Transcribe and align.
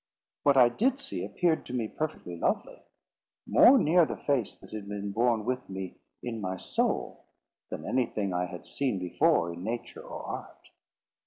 What 0.41 0.57
I 0.57 0.67
did 0.69 0.99
see 0.99 1.23
appeared 1.23 1.63
to 1.67 1.75
me 1.75 1.87
perfectly 1.87 2.35
lovely; 2.35 2.81
more 3.45 3.77
near 3.77 4.03
the 4.03 4.17
face 4.17 4.55
that 4.55 4.71
had 4.71 4.89
been 4.89 5.11
born 5.11 5.45
with 5.45 5.69
me 5.69 5.99
in 6.23 6.41
my 6.41 6.57
soul, 6.57 7.25
than 7.69 7.85
anything 7.85 8.33
I 8.33 8.45
had 8.45 8.65
seen 8.65 8.97
before 8.97 9.53
in 9.53 9.63
nature 9.63 10.01
or 10.01 10.23
art. 10.23 10.71